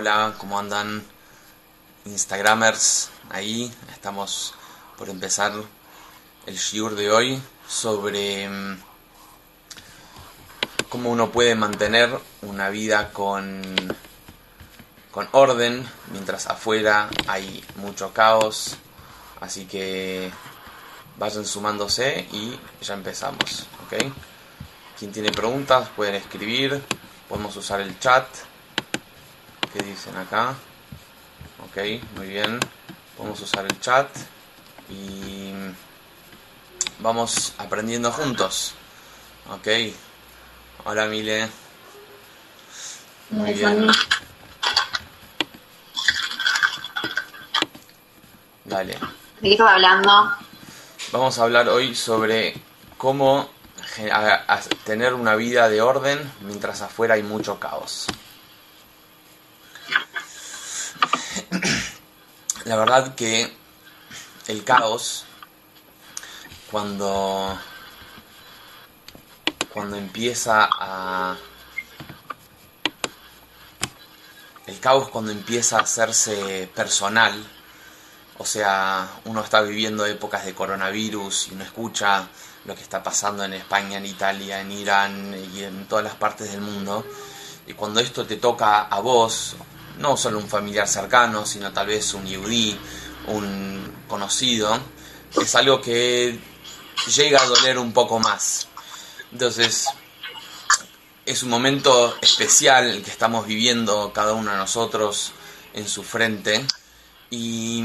[0.00, 1.04] Hola, ¿cómo andan
[2.04, 3.10] Instagramers?
[3.30, 4.54] Ahí estamos
[4.96, 5.52] por empezar
[6.46, 8.80] el shiur de hoy sobre mm,
[10.88, 13.60] cómo uno puede mantener una vida con,
[15.10, 18.76] con orden mientras afuera hay mucho caos.
[19.40, 20.30] Así que
[21.16, 24.12] vayan sumándose y ya empezamos, ¿ok?
[24.96, 26.80] Quien tiene preguntas pueden escribir,
[27.28, 28.28] podemos usar el chat
[29.72, 30.54] ¿Qué dicen acá?
[31.64, 31.76] Ok,
[32.16, 32.58] muy bien.
[33.18, 34.08] Vamos a usar el chat
[34.88, 35.52] y
[37.00, 38.74] vamos aprendiendo juntos.
[39.50, 39.68] Ok.
[40.84, 41.48] Hola Mile.
[43.30, 43.88] Muy bien.
[48.64, 48.94] Dale.
[48.94, 49.00] ¿De
[49.42, 50.32] qué estaba hablando?
[51.12, 52.54] Vamos a hablar hoy sobre
[52.96, 53.50] cómo
[54.84, 58.06] tener una vida de orden mientras afuera hay mucho caos.
[62.68, 63.50] La verdad que
[64.46, 65.24] el caos,
[66.70, 67.58] cuando,
[69.72, 71.34] cuando empieza a...
[74.66, 77.42] El caos cuando empieza a hacerse personal,
[78.36, 82.28] o sea, uno está viviendo épocas de coronavirus y uno escucha
[82.66, 86.52] lo que está pasando en España, en Italia, en Irán y en todas las partes
[86.52, 87.02] del mundo.
[87.66, 89.56] Y cuando esto te toca a vos,
[89.98, 92.78] no solo un familiar cercano, sino tal vez un yudí,
[93.26, 94.78] un conocido,
[95.40, 96.38] es algo que
[97.14, 98.68] llega a doler un poco más.
[99.32, 99.86] Entonces,
[101.26, 105.32] es un momento especial que estamos viviendo cada uno de nosotros
[105.74, 106.64] en su frente
[107.30, 107.82] y,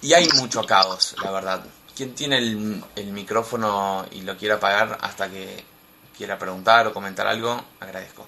[0.00, 1.64] y hay mucho caos, la verdad.
[1.94, 5.62] ¿Quién tiene el, el micrófono y lo quiere apagar hasta que
[6.16, 7.62] quiera preguntar o comentar algo?
[7.80, 8.26] Agradezco.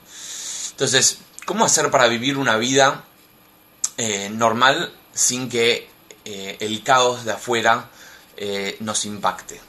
[0.72, 3.04] Entonces, ¿Cómo hacer para vivir una vida
[3.98, 5.90] eh, normal sin que
[6.24, 7.90] eh, el caos de afuera
[8.38, 9.60] eh, nos impacte?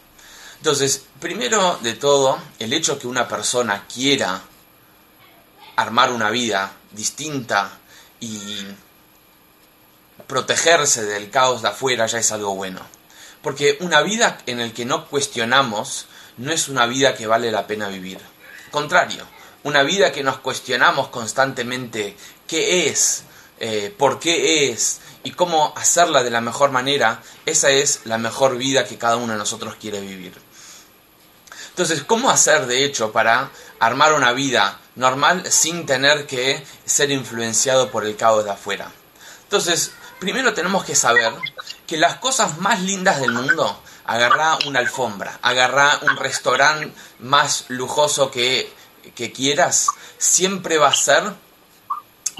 [0.58, 4.42] Entonces, primero de todo, el hecho que una persona quiera
[5.76, 7.78] armar una vida distinta
[8.22, 8.66] y
[10.28, 12.80] protegerse del caos de afuera ya es algo bueno.
[13.42, 16.08] Porque una vida en la que no cuestionamos
[16.38, 18.20] no es una vida que vale la pena vivir.
[18.72, 19.28] Contrario,
[19.65, 22.15] una vida que nos cuestionamos constantemente
[22.48, 23.23] qué es,
[23.59, 28.58] eh, por qué es y cómo hacerla de la mejor manera, esa es la mejor
[28.58, 30.33] vida que cada uno de nosotros quiere vivir.
[31.70, 33.49] Entonces, ¿cómo hacer de hecho para
[33.80, 38.92] armar una vida normal sin tener que ser influenciado por el caos de afuera?
[39.45, 41.33] Entonces, primero tenemos que saber
[41.87, 48.30] que las cosas más lindas del mundo, agarrá una alfombra, agarrá un restaurante más lujoso
[48.30, 48.71] que
[49.14, 51.23] que quieras, siempre va a ser,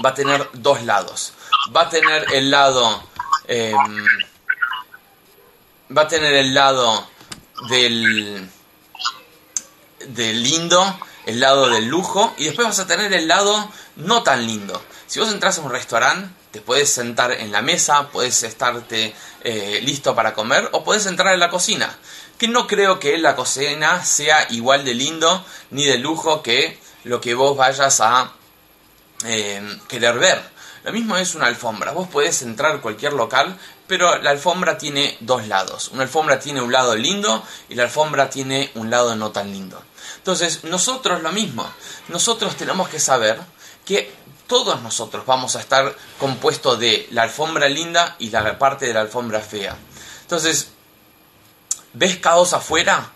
[0.04, 1.32] va a tener dos lados.
[1.74, 3.02] Va a tener el lado,
[3.46, 4.06] em,
[5.96, 7.08] va a tener el lado
[7.68, 8.48] del,
[10.08, 14.46] del lindo, el lado del lujo, y después vas a tener el lado no tan
[14.46, 14.82] lindo.
[15.06, 19.80] Si vos entras a un restaurante, te puedes sentar en la mesa, puedes estarte eh,
[19.82, 21.96] listo para comer, o puedes entrar en la cocina
[22.38, 27.20] que no creo que la cocina sea igual de lindo ni de lujo que lo
[27.20, 28.32] que vos vayas a
[29.24, 30.56] eh, querer ver.
[30.84, 31.92] Lo mismo es una alfombra.
[31.92, 33.58] Vos podés entrar a cualquier local,
[33.88, 35.88] pero la alfombra tiene dos lados.
[35.88, 39.82] Una alfombra tiene un lado lindo y la alfombra tiene un lado no tan lindo.
[40.18, 41.68] Entonces, nosotros lo mismo.
[42.08, 43.40] Nosotros tenemos que saber
[43.84, 44.12] que
[44.46, 49.00] todos nosotros vamos a estar compuestos de la alfombra linda y la parte de la
[49.00, 49.76] alfombra fea.
[50.22, 50.68] Entonces,
[51.96, 53.10] ves caos afuera,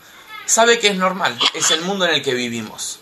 [0.47, 3.01] sabe que es normal, es el mundo en el que vivimos.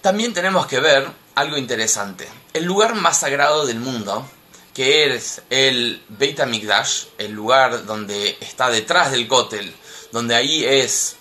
[0.00, 2.28] También tenemos que ver algo interesante.
[2.52, 4.28] El lugar más sagrado del mundo,
[4.74, 9.74] que es el Beit HaMikdash, el lugar donde está detrás del Kotel,
[10.10, 11.16] donde ahí es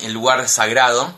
[0.00, 1.16] el lugar sagrado,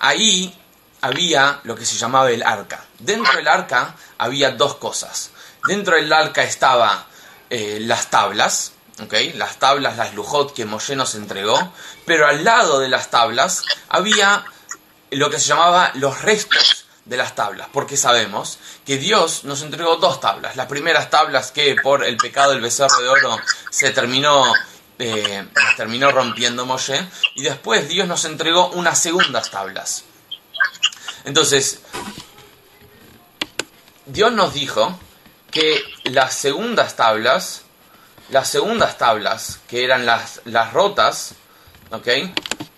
[0.00, 0.54] ahí
[1.00, 2.84] había lo que se llamaba el arca.
[2.98, 5.30] Dentro del arca había dos cosas.
[5.66, 7.06] Dentro del arca estaba
[7.48, 8.72] eh, las tablas,
[9.34, 11.72] las tablas, las lujot que Moshe nos entregó,
[12.04, 14.44] pero al lado de las tablas había
[15.10, 19.96] lo que se llamaba los restos de las tablas, porque sabemos que Dios nos entregó
[19.96, 20.56] dos tablas.
[20.56, 23.38] Las primeras tablas que por el pecado del becerro de oro
[23.70, 24.52] se terminó,
[24.98, 25.46] eh,
[25.76, 30.04] terminó rompiendo Moshe, y después Dios nos entregó unas segundas tablas.
[31.24, 31.80] Entonces,
[34.04, 34.98] Dios nos dijo
[35.50, 37.62] que las segundas tablas
[38.30, 41.34] las segundas tablas, que eran las, las rotas,
[41.90, 42.08] ¿ok?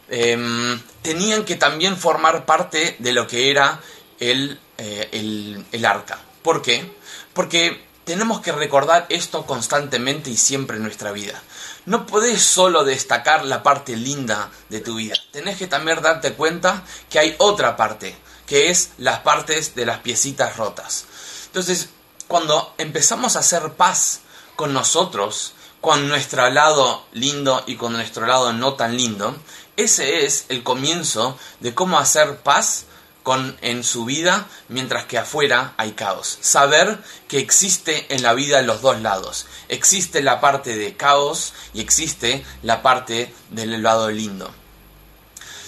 [0.09, 3.81] Em, tenían que también formar parte de lo que era
[4.19, 6.19] el, eh, el, el, arca.
[6.43, 6.93] ¿Por qué?
[7.33, 11.41] Porque tenemos que recordar esto constantemente y siempre en nuestra vida.
[11.87, 15.15] No podés solo destacar la parte linda de tu vida.
[15.33, 18.17] Tenés que también darte cuenta que hay otra parte,
[18.47, 21.05] que es las partes de las piecitas rotas.
[21.47, 21.89] Entonces,
[22.27, 24.21] cuando empezamos a hacer paz
[24.61, 29.35] con nosotros, con nuestro lado lindo y con nuestro lado no tan lindo,
[29.79, 32.85] ese es el comienzo de cómo hacer paz
[33.23, 36.37] con, en su vida, mientras que afuera hay caos.
[36.43, 39.47] Saber que existe en la vida los dos lados.
[39.71, 44.51] Existe la parte de caos y existe la parte del lado lindo.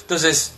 [0.02, 0.52] Entonces,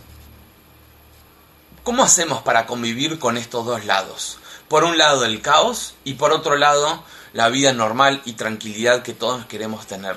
[1.84, 4.38] ¿cómo hacemos para convivir con estos dos lados?
[4.66, 7.04] Por un lado el caos y por otro lado
[7.34, 10.16] la vida normal y tranquilidad que todos queremos tener.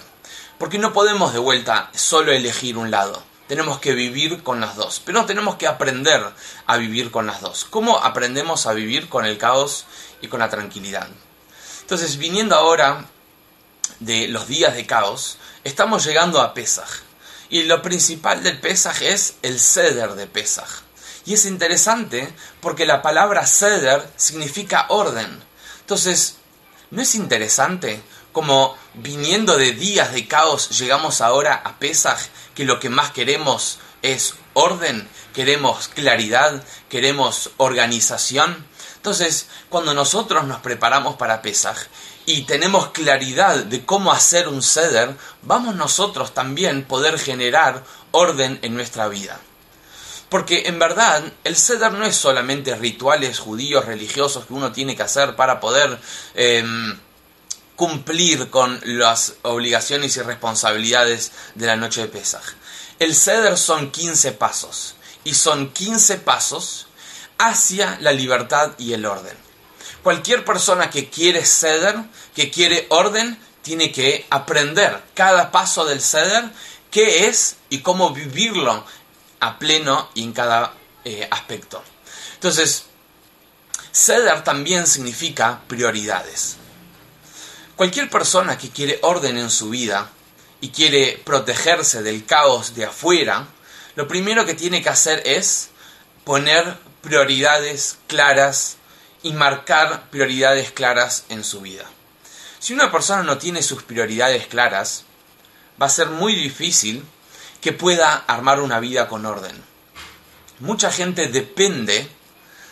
[0.57, 5.01] Porque no podemos de vuelta solo elegir un lado tenemos que vivir con las dos,
[5.03, 6.21] pero tenemos que aprender
[6.65, 7.65] a vivir con las dos.
[7.69, 9.85] ¿Cómo aprendemos a vivir con el caos
[10.21, 11.07] y con la tranquilidad?
[11.81, 13.05] Entonces, viniendo ahora
[13.99, 16.89] de los días de caos, estamos llegando a Pesaj.
[17.49, 20.67] Y lo principal del Pesaj es el ceder de Pesaj.
[21.25, 25.41] Y es interesante porque la palabra ceder significa orden.
[25.79, 26.36] Entonces,
[26.91, 28.01] ¿no es interesante
[28.31, 32.19] como viniendo de días de caos llegamos ahora a Pesaj,
[32.53, 38.65] que lo que más queremos es orden, queremos claridad, queremos organización.
[38.95, 41.77] Entonces, cuando nosotros nos preparamos para Pesaj
[42.25, 48.75] y tenemos claridad de cómo hacer un ceder, vamos nosotros también poder generar orden en
[48.75, 49.39] nuestra vida.
[50.29, 55.03] Porque en verdad el ceder no es solamente rituales judíos religiosos que uno tiene que
[55.03, 55.97] hacer para poder
[56.35, 56.99] em,
[57.77, 62.43] cumplir con las obligaciones y responsabilidades de la noche de Pesaj.
[62.99, 66.87] El ceder son 15 pasos y son 15 pasos
[67.37, 69.37] hacia la libertad y el orden.
[70.03, 71.95] Cualquier persona que quiere ceder,
[72.35, 76.45] que quiere orden, tiene que aprender cada paso del ceder,
[76.89, 78.85] qué es y cómo vivirlo
[79.39, 80.73] a pleno y en cada
[81.05, 81.83] eh, aspecto.
[82.35, 82.85] Entonces,
[83.91, 86.57] ceder también significa prioridades.
[87.75, 90.09] Cualquier persona que quiere orden en su vida
[90.61, 93.47] y quiere protegerse del caos de afuera,
[93.95, 95.69] lo primero que tiene que hacer es
[96.23, 98.77] poner prioridades claras
[99.23, 101.85] y marcar prioridades claras en su vida.
[102.59, 105.03] Si una persona no tiene sus prioridades claras,
[105.81, 107.05] va a ser muy difícil
[107.61, 109.63] que pueda armar una vida con orden.
[110.59, 112.09] Mucha gente depende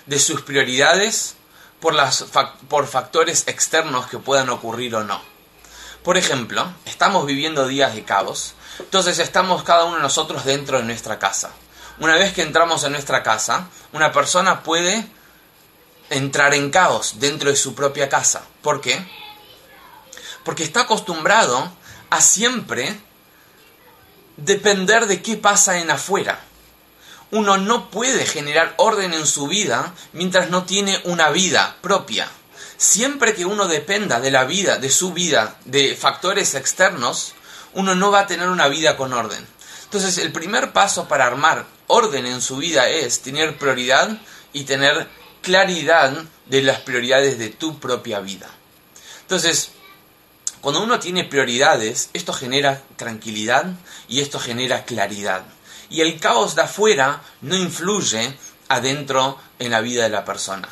[0.06, 1.36] de sus prioridades
[1.80, 2.26] por, las,
[2.68, 5.22] por factores externos que puedan ocurrir o no.
[6.04, 10.84] Por ejemplo, estamos viviendo días de caos, entonces estamos cada uno de nosotros dentro de
[10.84, 11.52] nuestra casa.
[12.00, 15.08] Una vez que entramos en nuestra casa, una persona puede
[16.10, 18.44] entrar en caos dentro de su propia casa.
[18.62, 19.04] ¿Por qué?
[20.44, 21.72] Porque está acostumbrado
[22.10, 23.00] a siempre
[24.38, 26.40] depender de qué pasa en afuera
[27.32, 32.30] uno no puede generar orden en su vida mientras no tiene una vida propia.
[32.78, 37.34] Siempre que uno dependa de la vida, de su vida, de factores externos,
[37.74, 39.46] uno no va a tener una vida con orden.
[39.84, 44.18] Entonces el primer paso para armar orden en su vida es tener prioridad
[44.54, 45.08] y tener
[45.42, 46.14] claridad
[46.46, 48.50] de las prioridades de tu propia vida.
[49.22, 49.72] Entonces,
[50.66, 53.68] cuando uno tiene prioridades, esto genera tranquilidad
[54.08, 55.46] y esto genera claridad
[55.92, 58.36] y el caos de afuera no influye
[58.68, 60.68] adentro en la vida de la persona.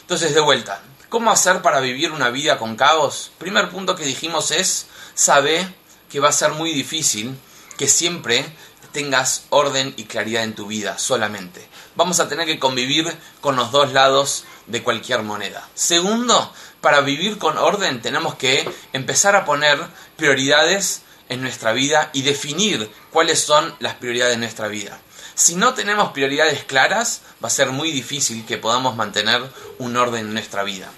[0.00, 0.80] Entonces, de vuelta,
[1.10, 3.30] ¿cómo hacer para vivir una vida con caos?
[3.36, 5.74] Primer punto que dijimos es, sabe
[6.08, 7.38] que va a ser muy difícil
[7.76, 8.46] que siempre
[8.92, 11.68] tengas orden y claridad en tu vida solamente.
[11.96, 15.68] Vamos a tener que convivir con los dos lados de cualquier moneda.
[15.74, 19.78] Segundo, para vivir con orden tenemos que empezar a poner
[20.16, 24.98] prioridades en nuestra vida y definir cuáles son las prioridades de nuestra vida.
[25.34, 29.42] Si no tenemos prioridades claras, va a ser muy difícil que podamos mantener
[29.78, 30.90] un orden en nuestra vida.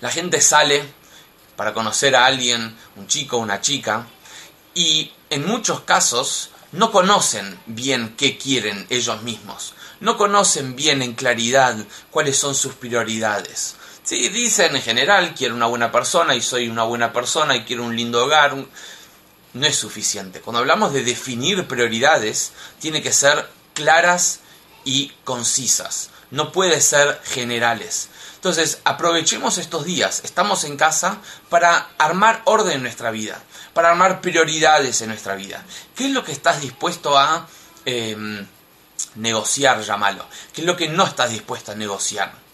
[0.00, 0.82] La gente sale
[1.56, 4.06] para conocer a alguien, un chico una chica,
[4.74, 11.14] y en muchos casos no conocen bien qué quieren ellos mismos, no conocen bien en
[11.14, 11.76] claridad
[12.10, 13.76] cuáles son sus prioridades.
[14.08, 17.84] Sí, dicen en general, quiero una buena persona y soy una buena persona y quiero
[17.84, 20.40] un lindo hogar, no es suficiente.
[20.40, 24.40] Cuando hablamos de definir prioridades, tiene que ser claras
[24.82, 26.08] y concisas.
[26.30, 28.08] No puede ser generales.
[28.36, 30.22] Entonces, aprovechemos estos días.
[30.24, 31.18] Estamos en casa
[31.50, 33.38] para armar orden en nuestra vida,
[33.74, 35.66] para armar prioridades en nuestra vida.
[35.94, 37.46] ¿Qué es lo que estás dispuesto a
[37.84, 38.46] em,
[39.16, 40.24] negociar, llámalo?
[40.54, 42.47] ¿Qué es lo que no estás dispuesto a negociar?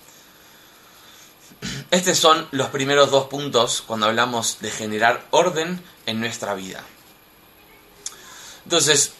[1.90, 6.83] Estos son los primeros dos puntos cuando hablamos de generar orden en nuestra vida.
[8.64, 9.12] Entonces,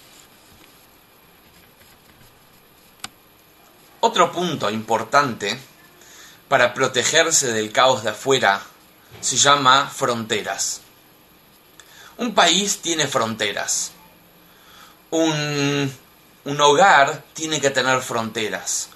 [4.01, 5.59] otro punto importante
[6.49, 8.63] para protegerse del caos de afuera
[9.21, 10.81] se llama fronteras.
[12.17, 13.93] Un país tiene fronteras.
[15.11, 15.93] Un,
[16.45, 18.89] un hogar tiene que tener fronteras.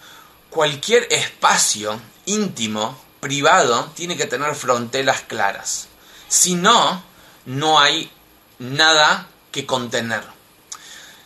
[0.51, 5.89] Cualquier espacio íntimo, privado, tiene que tener fronteras claras.
[6.29, 7.03] Si no,
[7.47, 8.11] no hay
[8.59, 10.23] nada que contener.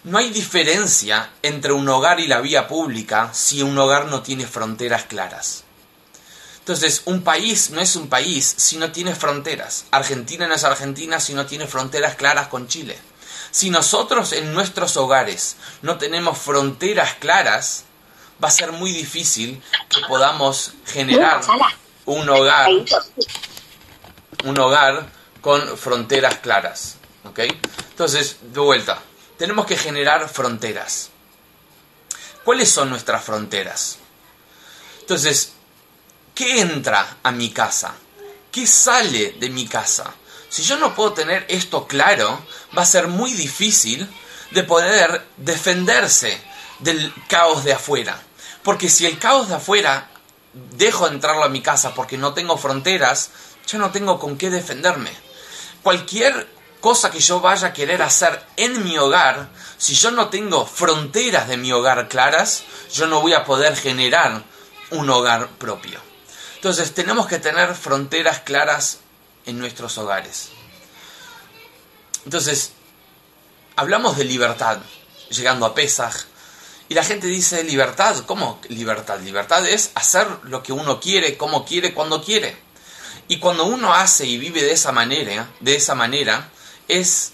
[0.05, 4.47] No hay diferencia entre un hogar y la vía pública si un hogar no tiene
[4.47, 5.65] fronteras claras.
[6.59, 9.87] Entonces, un país no es un país si no tiene fronteras.
[9.91, 12.99] Argentina no es Argentina si no tiene fronteras claras con Chile.
[13.51, 17.85] Si nosotros en nuestros hogares no tenemos fronteras claras,
[18.43, 21.43] va a ser muy difícil que podamos generar
[22.07, 22.71] un hogar,
[24.45, 25.07] un hogar
[25.41, 26.97] con fronteras claras.
[27.25, 27.41] ¿Ok?
[27.91, 28.99] Entonces, de vuelta,
[29.39, 31.11] tenemos que generar fronteras.
[32.45, 33.99] ¿Cuáles son nuestras fronteras?
[35.01, 35.53] Entonces,
[36.35, 37.95] ¿Qué entra a mi casa?
[38.51, 40.15] ¿Qué sale de mi casa?
[40.49, 42.45] Si yo no puedo tener esto claro,
[42.77, 44.09] va a ser muy difícil
[44.51, 46.41] de poder defenderse
[46.79, 48.21] del caos de afuera.
[48.63, 50.11] Porque si el caos de afuera
[50.53, 53.31] dejo entrarlo a mi casa porque no tengo fronteras,
[53.67, 55.11] yo no tengo con qué defenderme.
[55.83, 56.49] Cualquier
[56.81, 61.49] cosa que yo vaya a querer hacer en mi hogar, si yo no tengo fronteras
[61.49, 64.43] de mi hogar claras, yo no voy a poder generar
[64.91, 66.01] un hogar propio.
[66.57, 68.99] Entonces tenemos que tener fronteras claras
[69.47, 70.51] en nuestros hogares.
[72.25, 72.73] Entonces,
[73.75, 74.79] hablamos de libertad,
[75.31, 76.15] llegando a Pesaj,
[76.93, 79.19] y la gente dice libertad, ¿cómo libertad?
[79.19, 82.55] Libertad es hacer lo que uno quiere, como quiere, cuando quiere.
[83.29, 86.51] Y cuando uno hace y vive de esa manera, de esa manera,
[86.89, 87.33] es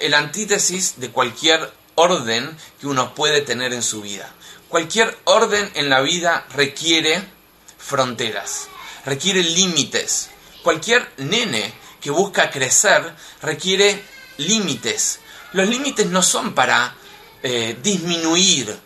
[0.00, 4.32] el antítesis de cualquier orden que uno puede tener en su vida.
[4.70, 7.22] Cualquier orden en la vida requiere
[7.76, 8.68] fronteras,
[9.04, 10.30] requiere límites.
[10.62, 13.12] Cualquier nene que busca crecer
[13.42, 14.02] requiere
[14.38, 15.20] límites.
[15.52, 16.96] Los límites no son para
[17.42, 18.78] eh, disminuir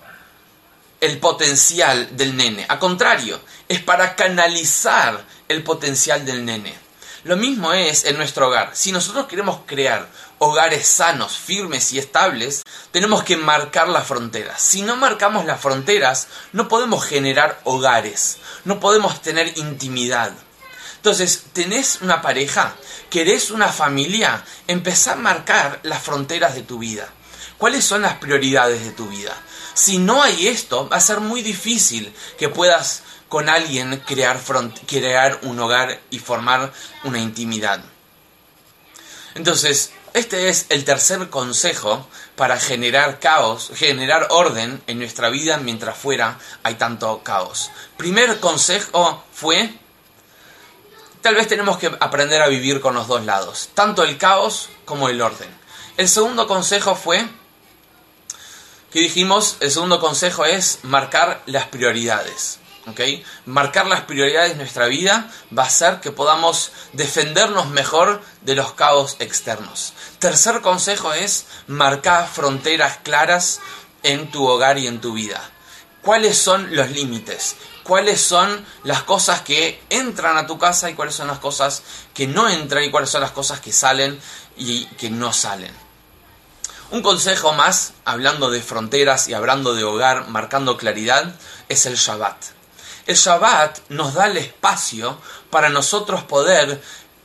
[1.01, 6.87] el potencial del nene, a contrario, es para canalizar el potencial del nene.
[7.25, 8.71] Lo mismo es en nuestro hogar.
[8.75, 10.09] Si nosotros queremos crear
[10.39, 14.63] hogares sanos, firmes y estables, tenemos que marcar las fronteras.
[14.63, 20.33] Si no marcamos las fronteras, no podemos generar hogares, no podemos tener intimidad.
[20.97, 22.77] Entonces, tenés una pareja,
[23.11, 27.09] querés una familia, empezá a marcar las fronteras de tu vida.
[27.59, 29.35] ¿Cuáles son las prioridades de tu vida?
[29.75, 34.41] Si no hay esto, va a ser muy difícil que puedas con alguien crear,
[34.87, 36.73] crear un hogar y formar
[37.05, 37.83] una intimidad.
[39.35, 45.99] Entonces, este es el tercer consejo para generar caos, generar orden en nuestra vida mientras
[45.99, 47.71] fuera hay tanto caos.
[47.99, 49.75] Primer consejo fue,
[51.21, 55.11] tal vez tenemos que aprender a vivir con los dos lados, tanto el caos como
[55.11, 55.51] el orden.
[55.99, 57.29] El segundo consejo fue,
[58.91, 62.61] que dijimos, el segundo consejo es marcar las prioridades.
[63.47, 68.75] Marcar las prioridades de nuestra vida va a hacer que podamos defendernos mejor de los
[68.75, 69.93] caos externos.
[70.21, 73.61] Tercer consejo es marcar fronteras claras
[74.05, 75.43] en tu hogar y en tu vida.
[76.01, 77.57] ¿Cuáles son los límites?
[77.83, 81.83] ¿Cuáles son las cosas que entran a tu casa y cuáles son las cosas
[82.15, 84.21] que no entran y cuáles son las cosas que salen
[84.57, 85.86] y que no salen?
[86.91, 91.35] Un consejo más, hablando de fronteras y hablando de hogar, marcando claridad,
[91.69, 92.37] es el Shabbat.
[93.07, 95.19] El Shabbat nos da el espacio
[95.51, 96.81] para nosotros poder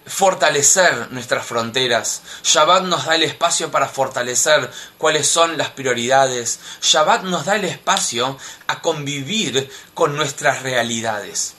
[0.08, 2.24] fortalecer nuestras fronteras.
[2.44, 6.60] Shabbat nos da el espacio para fortalecer cuáles son las prioridades.
[6.82, 11.54] Shabbat nos da el espacio a convivir con nuestras realidades.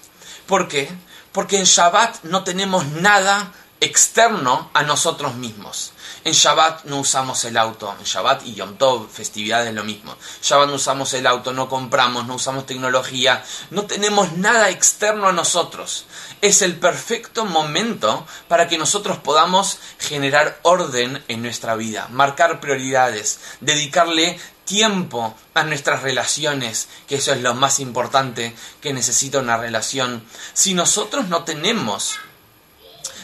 [0.47, 0.91] ¿Por qué?
[1.31, 5.92] Porque en Shabbat no tenemos nada externo a nosotros mismos.
[6.25, 10.17] En Shabbat no usamos el auto, en Shabbat y Yom Tov, festividades lo mismo.
[10.41, 15.33] Shabbat no usamos el auto, no compramos, no usamos tecnología, no tenemos nada externo a
[15.33, 16.07] nosotros.
[16.41, 23.41] Es el perfecto momento para que nosotros podamos generar orden en nuestra vida, marcar prioridades,
[23.61, 30.25] dedicarle tiempo a nuestras relaciones, que eso es lo más importante que necesita una relación.
[30.53, 32.17] Si nosotros no tenemos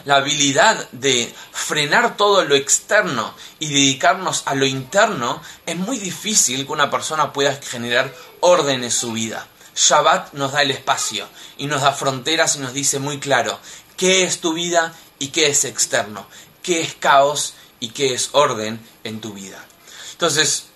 [0.05, 6.67] la habilidad de frenar todo lo externo y dedicarnos a lo interno, es muy difícil
[6.67, 9.47] que una persona pueda generar orden en su vida.
[9.75, 13.59] Shabbat nos da el espacio y nos da fronteras y nos dice muy claro
[13.97, 16.27] qué es tu vida y qué es externo,
[16.63, 19.65] qué es caos y qué es orden en tu vida.
[20.13, 20.67] Entonces,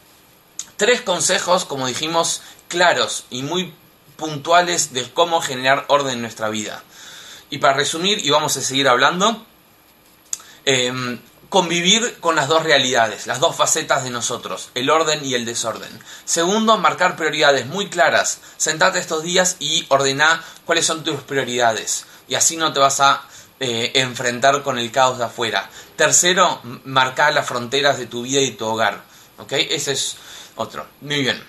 [0.77, 3.75] tres consejos, como dijimos, claros y muy
[4.17, 6.83] puntuales de cómo generar orden en nuestra vida.
[7.53, 9.45] Y para resumir, y vamos a seguir hablando,
[10.65, 15.45] em, convivir con las dos realidades, las dos facetas de nosotros, el orden y el
[15.45, 15.91] desorden.
[16.25, 18.41] Segundo, marcar prioridades muy claras.
[18.57, 22.07] Sentate estos días y ordena cuáles son tus prioridades.
[22.27, 23.23] Y así no te vas a
[23.61, 25.69] eh, enfrentar con el caos de afuera.
[25.95, 29.03] Tercero, marcar las fronteras de tu vida y tu hogar.
[29.37, 29.53] ¿Ok?
[29.53, 30.17] Ese es
[30.57, 30.87] otro.
[31.03, 31.45] Muy bien.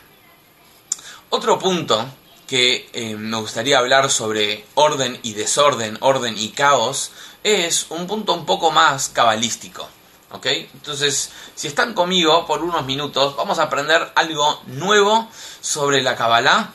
[1.30, 2.06] Otro punto
[2.54, 7.10] que eh, me gustaría hablar sobre orden y desorden, orden y caos,
[7.44, 9.90] es un punto un poco más cabalístico.
[10.30, 10.46] ¿Ok?
[10.46, 15.28] Entonces, si están conmigo por unos minutos, vamos a aprender algo nuevo
[15.62, 16.74] sobre la Kabbalah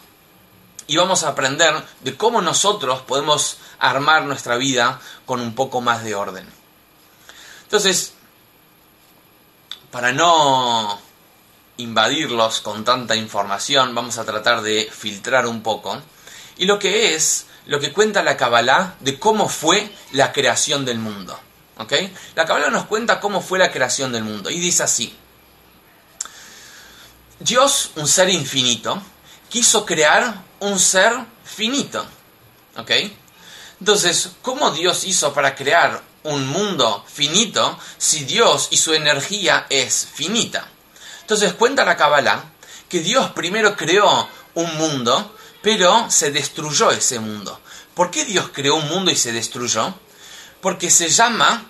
[0.88, 6.02] y vamos a aprender de cómo nosotros podemos armar nuestra vida con un poco más
[6.02, 6.44] de orden.
[7.62, 8.14] Entonces,
[9.92, 10.98] para no
[11.78, 16.00] invadirlos con tanta información, vamos a tratar de filtrar un poco.
[16.58, 20.98] Y lo que es, lo que cuenta la Kabbalah de cómo fue la creación del
[20.98, 21.38] mundo.
[21.78, 21.92] ¿Ok?
[22.34, 24.50] La Kabbalah nos cuenta cómo fue la creación del mundo.
[24.50, 25.16] Y dice así.
[27.38, 29.00] Dios, un ser infinito,
[29.48, 31.12] quiso crear un ser
[31.44, 32.04] finito.
[32.76, 32.90] ¿Ok?
[33.78, 40.08] Entonces, ¿cómo Dios hizo para crear un mundo finito si Dios y su energía es
[40.12, 40.68] finita?
[41.28, 42.42] Entonces cuenta la Kabbalah
[42.88, 47.60] que Dios primero creó un mundo, pero se destruyó ese mundo.
[47.92, 49.92] ¿Por qué Dios creó un mundo y se destruyó?
[50.62, 51.66] Porque se llama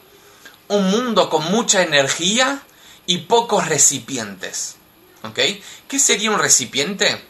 [0.68, 2.62] un mundo con mucha energía
[3.04, 4.76] y pocos recipientes.
[5.24, 5.40] ¿Ok?
[5.88, 7.20] ¿Qué sería un recipiente?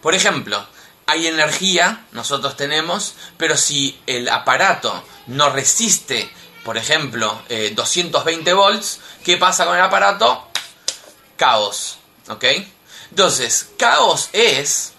[0.00, 0.64] Por ejemplo,
[1.06, 6.30] hay energía, nosotros tenemos, pero si el aparato no resiste,
[6.64, 7.42] por ejemplo,
[7.74, 10.46] 220 eh, volts, ¿qué pasa con el aparato?
[11.36, 11.98] Caos.
[12.28, 12.44] ¿Ok?
[13.10, 14.92] Entonces, caos es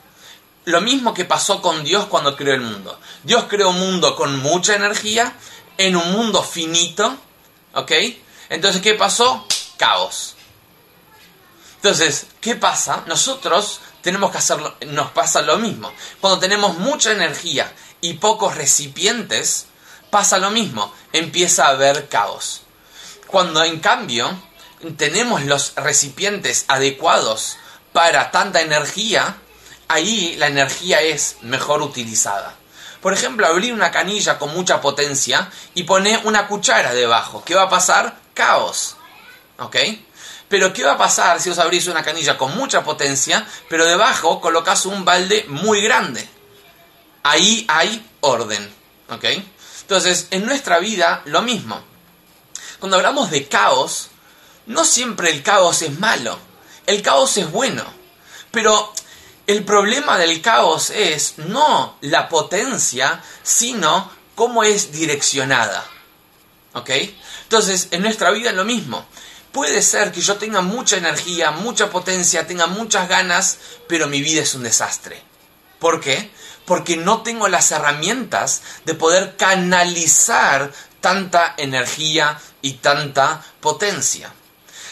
[0.65, 2.99] lo mismo que pasó con Dios cuando creó el mundo.
[3.23, 5.33] Dios creó un mundo con mucha energía
[5.77, 7.17] en un mundo finito.
[7.73, 7.91] ¿Ok?
[8.49, 9.45] Entonces, ¿qué pasó?
[9.77, 10.35] Caos.
[11.75, 13.03] Entonces, ¿qué pasa?
[13.07, 15.91] Nosotros tenemos que hacerlo, nos pasa lo mismo.
[16.19, 17.71] Cuando tenemos mucha energía
[18.01, 19.67] y pocos recipientes,
[20.09, 22.61] pasa lo mismo, empieza a haber caos.
[23.27, 24.37] Cuando en cambio
[24.97, 27.57] tenemos los recipientes adecuados
[27.93, 29.37] para tanta energía,
[29.87, 32.55] ahí la energía es mejor utilizada.
[33.01, 37.43] Por ejemplo, abrir una canilla con mucha potencia y poner una cuchara debajo.
[37.45, 38.17] ¿Qué va a pasar?
[38.33, 38.97] Caos.
[39.59, 39.75] ¿Ok?
[40.49, 44.39] Pero ¿qué va a pasar si os abrís una canilla con mucha potencia, pero debajo
[44.39, 46.27] colocas un balde muy grande?
[47.23, 48.73] Ahí hay orden.
[49.09, 49.25] ¿Ok?
[49.81, 51.81] Entonces, en nuestra vida, lo mismo.
[52.79, 54.09] Cuando hablamos de caos,
[54.67, 56.37] no siempre el caos es malo,
[56.85, 57.83] el caos es bueno,
[58.51, 58.93] pero
[59.47, 65.85] el problema del caos es no la potencia, sino cómo es direccionada.
[66.73, 66.91] ¿Ok?
[67.43, 69.05] Entonces, en nuestra vida es lo mismo.
[69.51, 74.41] Puede ser que yo tenga mucha energía, mucha potencia, tenga muchas ganas, pero mi vida
[74.41, 75.23] es un desastre.
[75.79, 76.29] ¿Por qué?
[76.65, 84.33] Porque no tengo las herramientas de poder canalizar tanta energía y tanta potencia.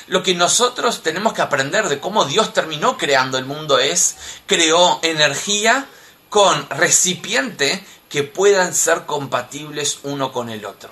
[0.08, 4.16] Lo que nosotros tenemos que aprender de cómo Dios terminó creando el mundo es,
[4.46, 5.88] creó energía
[6.30, 10.92] con recipiente que puedan ser compatibles uno con el otro.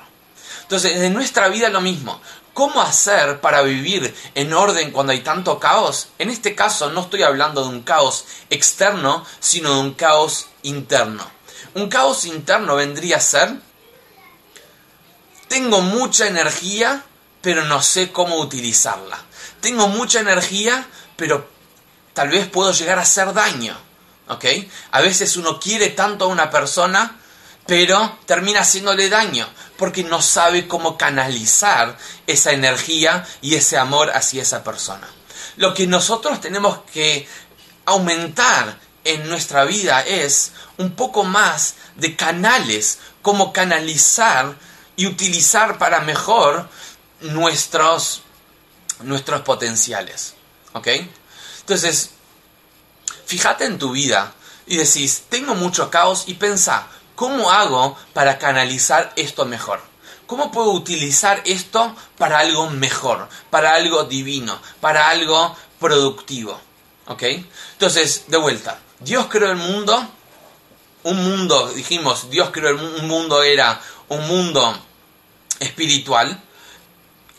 [0.63, 2.19] Entonces, en nuestra vida lo mismo.
[2.53, 6.09] ¿Cómo hacer para vivir en orden cuando hay tanto caos?
[6.19, 11.25] En este caso no estoy hablando de un caos externo, sino de un caos interno.
[11.73, 13.55] Un caos interno vendría a ser,
[15.47, 17.03] tengo mucha energía,
[17.43, 19.19] pero no sé cómo utilizarla.
[19.59, 21.45] Tengo mucha energía, pero
[22.13, 23.77] tal vez puedo llegar a hacer daño.
[24.29, 24.45] ¿Ok?
[24.91, 27.19] A veces uno quiere tanto a una persona,
[27.67, 34.41] pero termina haciéndole daño, porque no sabe cómo canalizar esa energía y ese amor hacia
[34.41, 35.07] esa persona.
[35.57, 37.27] Lo que nosotros tenemos que
[37.85, 44.55] aumentar en nuestra vida es un poco más de canales, cómo canalizar
[44.95, 46.69] y utilizar para mejor
[47.23, 48.21] nuestros,
[49.01, 50.35] nuestros potenciales.
[50.73, 50.87] ¿Ok?
[51.61, 52.11] Entonces,
[53.25, 54.33] fíjate en tu vida
[54.65, 59.81] y decís, tengo mucho caos y pensa, ¿cómo hago para canalizar esto mejor?
[60.27, 66.59] ¿Cómo puedo utilizar esto para algo mejor, para algo divino, para algo productivo?
[67.07, 67.23] ¿Ok?
[67.73, 70.09] Entonces, de vuelta, Dios creó el mundo,
[71.03, 74.77] un mundo, dijimos, Dios creó el un mundo era un mundo
[75.59, 76.41] espiritual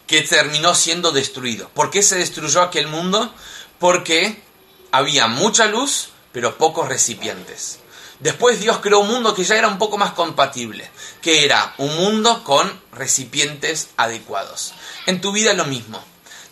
[0.07, 1.69] que terminó siendo destruido.
[1.71, 3.33] ¿Por qué se destruyó aquel mundo?
[3.79, 4.43] Porque
[4.91, 7.79] había mucha luz, pero pocos recipientes.
[8.21, 10.89] Después Dios creó un mundo que ya era un poco más compatible,
[11.21, 14.73] que era un mundo con recipientes adecuados.
[15.07, 16.03] En tu vida lo mismo.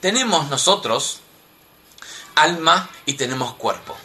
[0.01, 1.21] Tenemos nosotros
[2.35, 3.97] alma y tenemos cuerpo.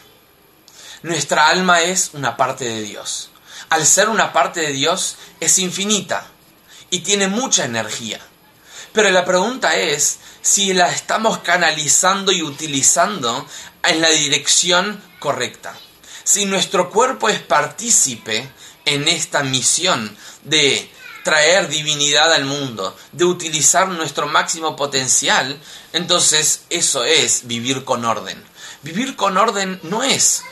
[1.02, 3.30] Nuestra alma es una parte de Dios.
[3.70, 6.26] Al ser una parte de Dios es infinita
[6.90, 8.20] y tiene mucha energía.
[8.98, 13.46] Pero la pregunta es si la estamos canalizando y utilizando
[13.84, 15.72] en la dirección correcta.
[16.24, 18.50] Si nuestro cuerpo es partícipe
[18.86, 20.90] en esta misión de
[21.22, 25.60] traer divinidad al mundo, de utilizar nuestro máximo potencial,
[25.92, 28.42] entonces eso es vivir con orden.
[28.82, 30.42] Vivir con orden no es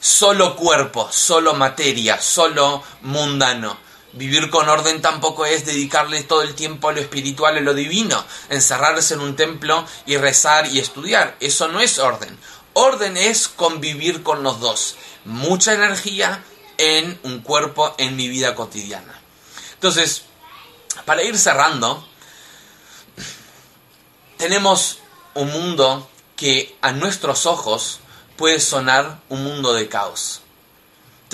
[0.00, 3.83] solo cuerpo, solo materia, solo mundano.
[4.16, 8.24] Vivir con orden tampoco es dedicarle todo el tiempo a lo espiritual, a lo divino,
[8.48, 11.36] encerrarse en un templo y rezar y estudiar.
[11.40, 12.38] Eso no es orden.
[12.74, 14.96] Orden es convivir con los dos.
[15.24, 16.44] Mucha energía
[16.78, 19.20] en un cuerpo en mi vida cotidiana.
[19.74, 20.22] Entonces,
[21.04, 22.06] para ir cerrando,
[24.36, 24.98] tenemos
[25.34, 27.98] un mundo que a nuestros ojos
[28.36, 30.43] puede sonar un mundo de caos.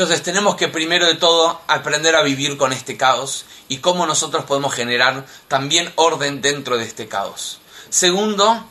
[0.01, 4.47] Entonces tenemos que primero de todo aprender a vivir con este caos y cómo nosotros
[4.47, 7.61] podemos generar también orden dentro de este caos.
[7.91, 8.67] Segundo,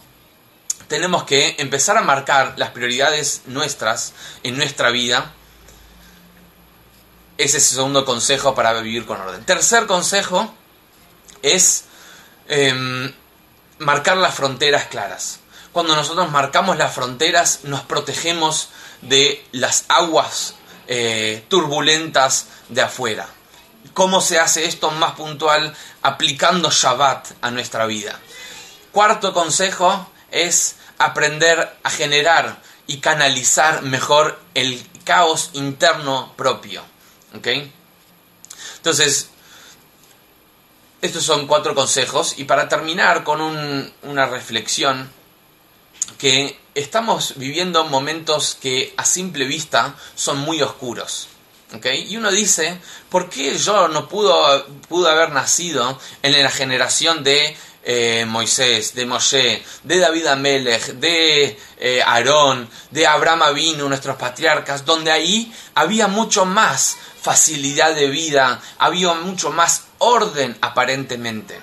[0.87, 5.31] tenemos que empezar a marcar las prioridades nuestras en nuestra vida.
[7.37, 9.45] Ese es el segundo consejo para vivir con orden.
[9.45, 10.51] Tercer consejo
[11.43, 11.83] es
[12.47, 13.13] em,
[13.77, 15.41] marcar las fronteras claras.
[15.73, 18.69] Cuando nosotros marcamos las fronteras nos protegemos
[19.03, 20.55] de las aguas
[20.91, 23.27] eh, turbulentas de afuera.
[23.93, 25.75] ¿Cómo se hace esto más puntual?
[26.01, 28.19] Aplicando Shabbat a nuestra vida.
[28.91, 36.81] Cuarto consejo es aprender a generar y canalizar mejor el caos interno propio.
[38.77, 39.29] Entonces,
[41.03, 43.41] estos son cuatro consejos y para terminar con
[44.01, 45.11] una reflexión
[46.17, 51.27] que estamos viviendo momentos que a simple vista son muy oscuros.
[51.83, 57.55] Y uno dice, ¿por qué yo no pudo, pudo haber nacido en la generación de
[57.83, 64.83] eh, Moisés, de Moshe, de David Amelech, de eh, Aarón, de Abraham Avinu, nuestros patriarcas,
[64.83, 71.61] donde ahí había mucho más facilidad de vida, había mucho más orden aparentemente?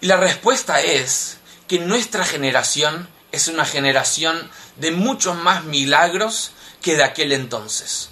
[0.00, 6.96] Y la respuesta es que nuestra generación es una generación de muchos más milagros que
[6.96, 8.10] de aquel entonces.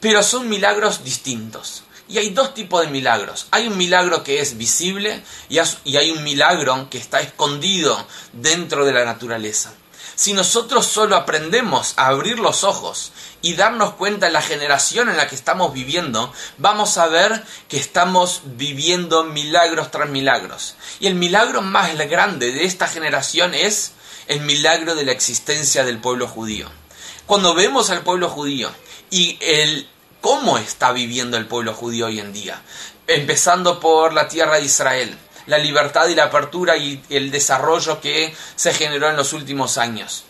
[0.00, 1.82] Pero son milagros distintos.
[2.08, 3.46] Y hay dos tipos de milagros.
[3.50, 8.92] Hay un milagro que es visible y hay un milagro que está escondido dentro de
[8.92, 9.72] la naturaleza.
[10.14, 15.18] Si nosotros solo aprendemos a abrir los ojos y darnos cuenta en la generación en
[15.18, 20.76] la que estamos viviendo, vamos a ver que estamos viviendo milagros tras milagros.
[21.00, 23.92] Y el milagro más grande de esta generación es
[24.28, 26.68] el milagro de la existencia del pueblo judío.
[27.26, 28.70] Cuando vemos al pueblo judío
[29.10, 29.88] y el
[30.20, 32.62] cómo está viviendo el pueblo judío hoy en día,
[33.06, 38.34] empezando por la tierra de Israel, la libertad y la apertura y el desarrollo que
[38.56, 40.24] se generó en los últimos años.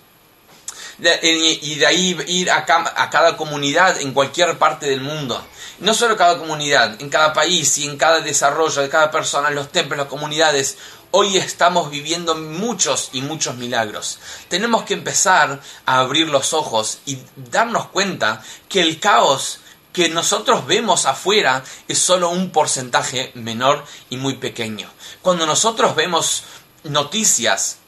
[0.98, 5.44] Y de ahí ir a, cada comunidad en cualquier parte del mundo.
[5.78, 9.70] No solo cada comunidad, en cada país y en cada desarrollo de cada persona, los
[9.70, 10.78] templos, las comunidades.
[11.12, 14.18] Hoy estamos viviendo muchos y muchos milagros.
[14.48, 19.60] Tenemos que empezar a abrir los ojos y darnos cuenta que el caos
[19.92, 24.90] que nosotros vemos afuera es solo un porcentaje menor y muy pequeño.
[25.22, 26.42] Cuando nosotros vemos
[26.84, 27.78] noticias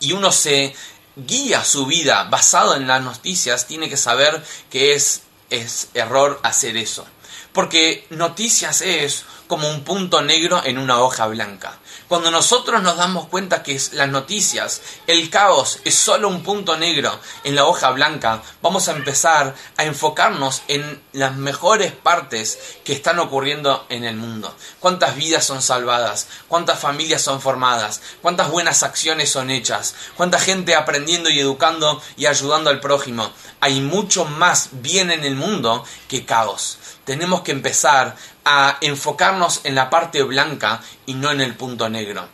[0.00, 0.74] y uno se
[1.16, 6.76] guía su vida basado en las noticias, tiene que saber que es, es error hacer
[6.76, 7.06] eso.
[7.52, 11.78] Porque noticias es como un punto negro en una hoja blanca.
[12.12, 17.18] Cuando nosotros nos damos cuenta que las noticias, el caos es solo un punto negro
[17.42, 23.18] en la hoja blanca, vamos a empezar a enfocarnos en las mejores partes que están
[23.18, 24.54] ocurriendo en el mundo.
[24.78, 30.74] Cuántas vidas son salvadas, cuántas familias son formadas, cuántas buenas acciones son hechas, cuánta gente
[30.74, 33.32] aprendiendo y educando y ayudando al prójimo.
[33.60, 36.76] Hay mucho más bien en el mundo que caos.
[37.04, 42.28] Tenemos que empezar a enfocarnos en la parte blanca y no en el punto negro.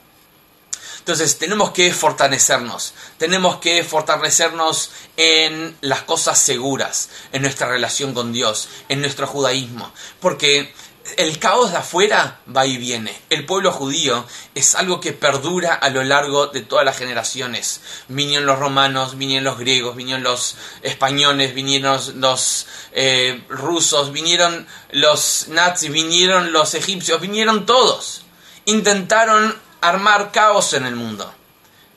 [1.08, 8.30] Entonces tenemos que fortalecernos, tenemos que fortalecernos en las cosas seguras, en nuestra relación con
[8.30, 10.74] Dios, en nuestro judaísmo, porque
[11.16, 13.16] el caos de afuera va y viene.
[13.30, 17.80] El pueblo judío es algo que perdura a lo largo de todas las generaciones.
[18.08, 25.48] Vinieron los romanos, vinieron los griegos, vinieron los españoles, vinieron los eh, rusos, vinieron los
[25.48, 28.22] nazis, vinieron los egipcios, vinieron todos.
[28.64, 31.32] Intentaron armar caos en el mundo.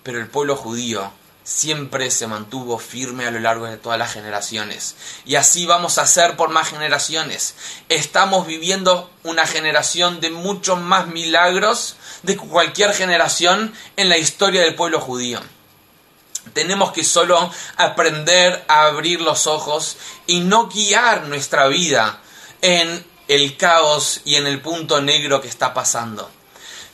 [0.04, 1.12] Pero el pueblo judío
[1.44, 4.96] siempre se mantuvo firme a lo largo de todas las generaciones.
[5.26, 7.56] Y así vamos a hacer por más generaciones.
[7.90, 14.76] Estamos viviendo una generación de muchos más milagros de cualquier generación en la historia del
[14.76, 15.42] pueblo judío.
[16.54, 22.20] Tenemos que solo aprender a abrir los ojos y no guiar nuestra vida
[22.62, 26.30] en el caos y en el punto negro que está pasando.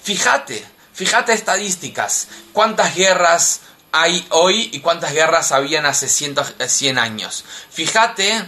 [0.03, 7.45] Fíjate, fíjate estadísticas, cuántas guerras hay hoy y cuántas guerras habían hace 100 eh, años.
[7.71, 8.45] Fíjate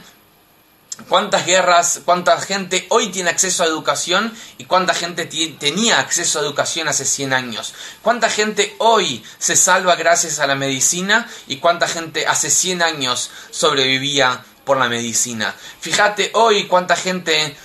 [1.07, 6.41] cuántas guerras, cuánta gente hoy tiene acceso a educación y cuánta gente tenía acceso a
[6.41, 7.73] educación hace 100 años.
[8.01, 13.31] Cuánta gente hoy se salva gracias a la medicina y cuánta gente hace 100 años
[13.51, 15.55] sobrevivía por la medicina.
[15.79, 17.55] Fíjate hoy cuánta gente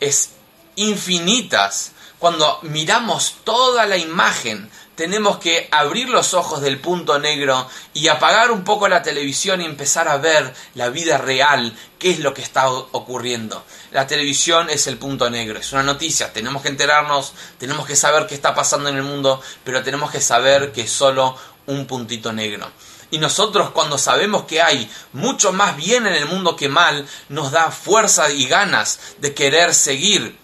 [0.00, 0.30] es
[0.76, 8.08] infinitas cuando miramos toda la imagen tenemos que abrir los ojos del punto negro y
[8.08, 12.34] apagar un poco la televisión y empezar a ver la vida real, qué es lo
[12.34, 13.64] que está ocurriendo.
[13.92, 18.26] La televisión es el punto negro, es una noticia, tenemos que enterarnos, tenemos que saber
[18.26, 21.34] qué está pasando en el mundo, pero tenemos que saber que es solo
[21.64, 22.70] un puntito negro.
[23.10, 27.52] Y nosotros cuando sabemos que hay mucho más bien en el mundo que mal, nos
[27.52, 30.38] da fuerza y ganas de querer seguir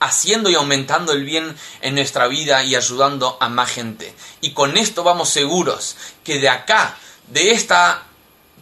[0.00, 4.14] haciendo y aumentando el bien en nuestra vida y ayudando a más gente.
[4.40, 6.96] Y con esto vamos seguros que de acá,
[7.28, 8.02] de esta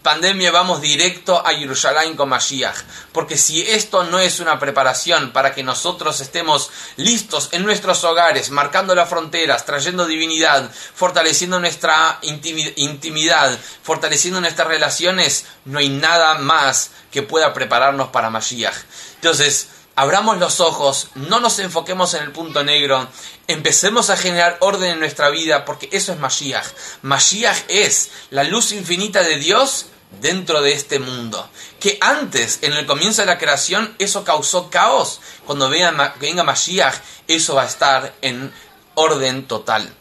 [0.05, 2.77] pandemia, vamos directo a Jerusalén con Mashiach.
[3.11, 8.51] Porque si esto no es una preparación para que nosotros estemos listos en nuestros hogares,
[8.51, 16.90] marcando las fronteras, trayendo divinidad, fortaleciendo nuestra intimidad, fortaleciendo nuestras relaciones, no hay nada más
[17.11, 18.77] que pueda prepararnos para Mashiach.
[19.14, 23.09] Entonces, abramos los ojos, no nos enfoquemos en el punto negro,
[23.46, 26.66] empecemos a generar orden en nuestra vida, porque eso es Mashiach.
[27.02, 29.87] Mashiach es la luz infinita de Dios
[30.20, 31.48] dentro de este mundo.
[31.80, 35.20] Que antes, en el comienzo de la creación, eso causó caos.
[35.46, 36.94] Cuando venga, Mashiach,
[37.28, 38.52] eso va a estar en
[38.94, 39.92] orden total.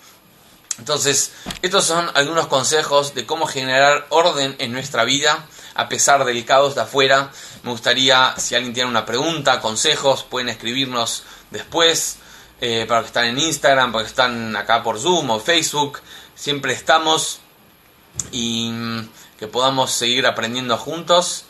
[0.80, 6.46] Entonces, estos son algunos consejos de cómo generar orden en nuestra vida a pesar del
[6.46, 7.32] caos de afuera.
[7.64, 12.18] Me gustaría, si alguien tiene una pregunta, consejos, pueden escribirnos después,
[12.60, 16.00] eh, para que están en Instagram, para que están acá por Zoom o Facebook.
[16.36, 17.40] Siempre estamos
[18.32, 21.46] y mm, que podamos seguir aprendiendo juntos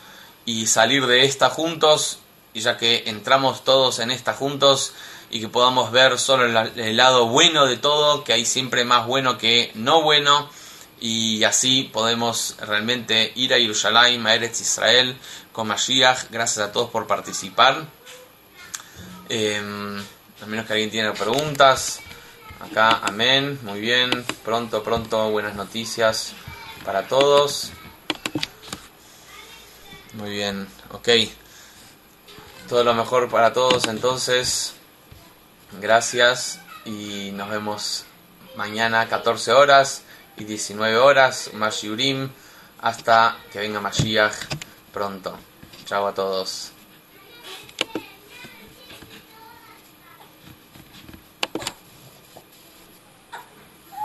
[0.46, 2.20] y salir de esta juntos,
[2.54, 4.94] y ya que entramos todos en esta juntos,
[5.32, 9.40] y que podamos ver solo el, lado bueno de todo, que hay siempre más bueno
[9.40, 10.48] que no bueno
[11.06, 15.18] y así podemos realmente ir a Jerusalén, a Eretz Israel
[15.52, 16.30] con Mashiach.
[16.32, 17.84] Gracias a todos por participar.
[19.28, 19.62] Eh,
[20.42, 22.00] a menos que alguien tiene preguntas.
[22.62, 23.60] Acá, amén.
[23.64, 24.24] Muy bien.
[24.46, 26.32] Pronto, pronto, buenas noticias
[26.86, 27.74] para todos.
[30.14, 31.10] Muy bien, ok.
[32.70, 34.76] Todo lo mejor para todos entonces.
[35.82, 38.06] Gracias y nos vemos
[38.56, 40.04] mañana 14 horas
[40.38, 41.84] y 19 horas, más
[42.82, 44.36] hasta que venga Mashiach
[44.92, 45.38] pronto.
[45.86, 46.73] Chao a todos.